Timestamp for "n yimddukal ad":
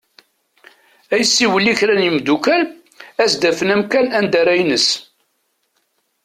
1.95-3.21